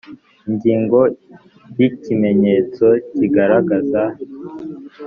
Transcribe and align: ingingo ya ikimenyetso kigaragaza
ingingo 0.47 0.99
ya 1.77 1.81
ikimenyetso 1.89 2.85
kigaragaza 3.15 4.03